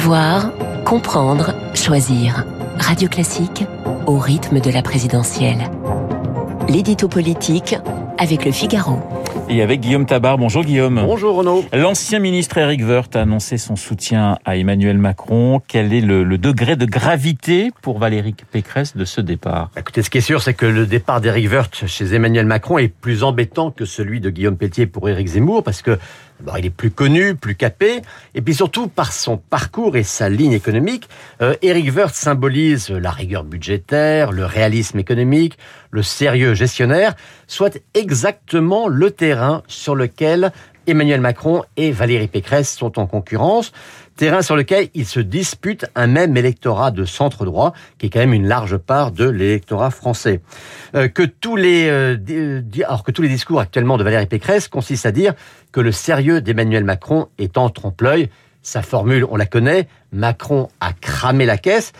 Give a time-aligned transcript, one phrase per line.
[0.00, 0.50] Savoir,
[0.86, 2.46] comprendre, choisir.
[2.78, 3.66] Radio Classique
[4.06, 5.70] au rythme de la présidentielle.
[6.70, 7.76] L'édito politique
[8.16, 8.98] avec le Figaro.
[9.50, 10.38] Et avec Guillaume Tabar.
[10.38, 11.02] Bonjour Guillaume.
[11.04, 11.66] Bonjour Renaud.
[11.74, 15.60] L'ancien ministre Eric Woerth a annoncé son soutien à Emmanuel Macron.
[15.68, 19.70] Quel est le, le degré de gravité pour Valérie Pécresse de ce départ?
[19.76, 22.88] Écoutez, ce qui est sûr, c'est que le départ d'Eric Woerth chez Emmanuel Macron est
[22.88, 25.98] plus embêtant que celui de Guillaume Pétier pour Éric Zemmour, parce que
[26.58, 28.02] Il est plus connu, plus capé,
[28.34, 31.08] et puis surtout par son parcours et sa ligne économique,
[31.42, 35.58] euh, Eric Woerth symbolise la rigueur budgétaire, le réalisme économique,
[35.90, 37.14] le sérieux gestionnaire,
[37.46, 40.52] soit exactement le terrain sur lequel
[40.86, 43.72] Emmanuel Macron et Valérie Pécresse sont en concurrence,
[44.16, 48.18] terrain sur lequel ils se disputent un même électorat de centre droit, qui est quand
[48.18, 50.40] même une large part de l'électorat français.
[50.94, 55.06] Euh, que tous les, euh, alors que tous les discours actuellement de Valérie Pécresse consistent
[55.06, 55.34] à dire
[55.72, 58.28] que le sérieux d'Emmanuel Macron est en trompe-l'œil.
[58.62, 61.92] Sa formule, on la connaît, Macron a cramé la caisse.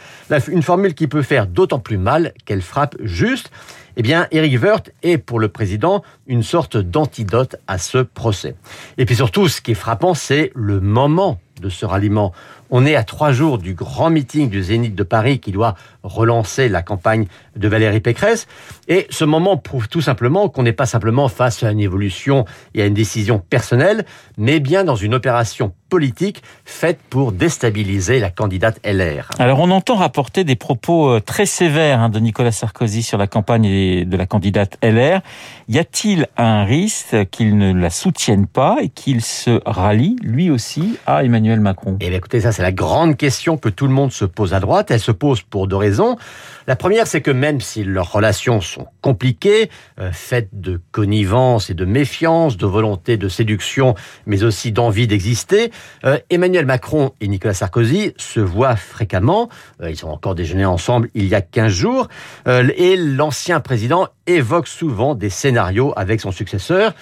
[0.48, 3.50] Une formule qui peut faire d'autant plus mal qu'elle frappe juste.
[3.96, 8.54] Eh bien, Eric Woerth est pour le président une sorte d'antidote à ce procès.
[8.98, 12.32] Et puis surtout, ce qui est frappant, c'est le moment de ce ralliement.
[12.70, 16.68] On est à trois jours du grand meeting du Zénith de Paris qui doit relancer
[16.68, 17.26] la campagne
[17.56, 18.46] de Valérie Pécresse.
[18.88, 22.82] Et ce moment prouve tout simplement qu'on n'est pas simplement face à une évolution et
[22.82, 24.04] à une décision personnelle,
[24.38, 29.28] mais bien dans une opération politique faite pour déstabiliser la candidate LR.
[29.40, 33.26] Alors on entend rapporter des propos euh, très sévères hein, de Nicolas Sarkozy sur la
[33.26, 35.20] campagne de la candidate LR.
[35.68, 40.96] Y a-t-il un risque qu'il ne la soutienne pas et qu'il se rallie lui aussi
[41.06, 41.96] à Emmanuel Macron?
[42.00, 44.60] Eh bien écoutez, ça c'est la grande question que tout le monde se pose à
[44.60, 44.90] droite.
[44.90, 46.18] Elle se pose pour deux raisons.
[46.66, 51.74] La première, c'est que même si leurs relations sont compliquées, euh, faites de connivence et
[51.74, 53.94] de méfiance, de volonté de séduction,
[54.26, 55.72] mais aussi d'envie d'exister,
[56.04, 59.48] euh, Emmanuel Macron et Nicolas Sarkozy se voient fréquemment.
[59.80, 62.08] Euh, ils ont encore déjeuné ensemble il y a 15 jours.
[62.46, 66.92] et l'ancien président évoque souvent des scénarios avec son successeur.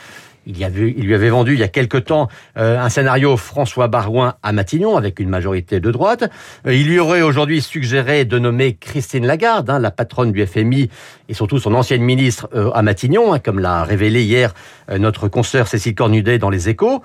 [0.49, 3.37] Il, y avait, il lui avait vendu il y a quelque temps euh, un scénario
[3.37, 6.25] François Barouin à Matignon avec une majorité de droite.
[6.67, 10.89] Euh, il lui aurait aujourd'hui suggéré de nommer Christine Lagarde, hein, la patronne du FMI
[11.29, 14.55] et surtout son ancienne ministre euh, à Matignon, hein, comme l'a révélé hier
[14.99, 17.03] notre consoeur Cécile Cornudet dans les Échos.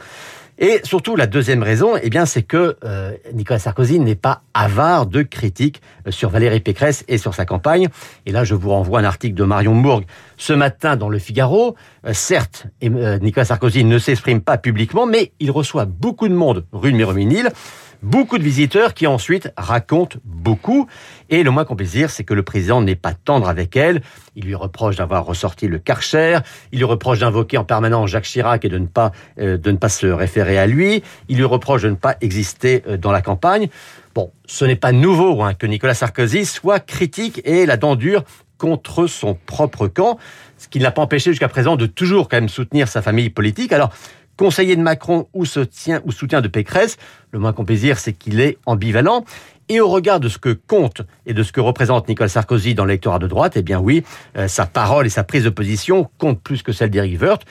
[0.59, 5.08] Et surtout, la deuxième raison, eh bien, c'est que euh, Nicolas Sarkozy n'est pas avare
[5.08, 7.90] de critiques euh, sur Valérie Pécresse et sur sa campagne.
[8.28, 10.06] Et là, je vous renvoie un article de Marion Mourgue
[10.38, 11.75] ce matin dans Le Figaro.
[12.06, 16.91] Euh, certes, Nicolas Sarkozy ne s'exprime pas publiquement, mais il reçoit beaucoup de monde rue
[16.91, 17.50] de Méroménil
[18.03, 20.88] beaucoup de visiteurs qui ensuite racontent beaucoup.
[21.30, 24.02] Et le moins qu'on puisse dire, c'est que le président n'est pas tendre avec elle.
[24.36, 26.40] Il lui reproche d'avoir ressorti le Karcher.
[26.72, 29.78] Il lui reproche d'invoquer en permanence Jacques Chirac et de ne pas euh, de ne
[29.78, 31.03] pas se référer à lui.
[31.30, 33.69] Il lui reproche de ne pas exister euh, dans la campagne.
[34.14, 38.24] Bon, ce n'est pas nouveau hein, que Nicolas Sarkozy soit critique et la dent dure
[38.59, 40.18] contre son propre camp,
[40.58, 43.30] ce qui ne l'a pas empêché jusqu'à présent de toujours quand même soutenir sa famille
[43.30, 43.74] politique.
[43.74, 43.91] Alors,
[44.38, 46.98] conseiller de Macron ou soutien, ou de Pécresse,
[47.32, 49.26] le moins qu'on puisse dire, c'est qu'il est ambivalent.
[49.70, 52.86] Et au regard de ce que compte et de ce que représente Nicolas Sarkozy dans
[52.86, 54.04] l'électorat de droite, eh bien oui,
[54.38, 57.44] euh, sa parole et sa prise de position comptent plus que celle d'Éric Woerth.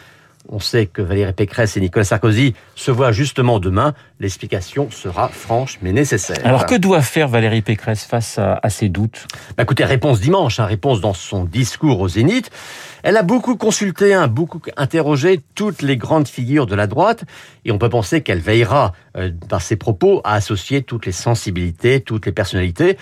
[0.49, 3.95] On sait que Valérie Pécresse et Nicolas Sarkozy se voient justement demain.
[4.21, 6.39] L'explication sera franche mais nécessaire.
[6.45, 9.27] Alors que doit faire Valérie Pécresse face à, ces doutes?
[9.57, 12.51] Bah, Écoutez, réponse dimanche, hein, réponse dans son discours au Zénith.
[13.03, 17.25] Elle a beaucoup consulté, hein, beaucoup interrogé toutes les grandes figures de la droite
[17.65, 22.01] et on peut penser qu'elle veillera euh, par ses propos à associer toutes les sensibilités,
[22.01, 22.97] toutes les personnalités.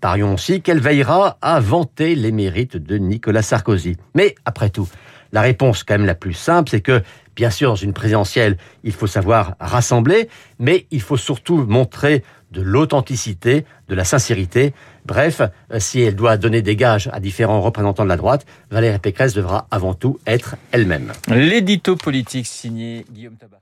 [0.00, 3.96] Parions aussi qu'elle veillera à vanter les mérites de Nicolas Sarkozy.
[4.14, 4.88] Mais après tout,
[5.32, 7.02] la réponse quand même la plus simple, c'est que
[7.36, 12.60] bien sûr dans une présidentielle, il faut savoir rassembler, mais il faut surtout montrer de
[12.60, 14.74] l'authenticité, de la sincérité.
[15.06, 18.98] Bref, euh, si elle doit donner des gages à différents représentants de la droite, Valérie
[18.98, 21.12] Pécresse devra avant tout être elle-même.
[21.28, 23.60] L'édito politique signé Guillaume Tabar.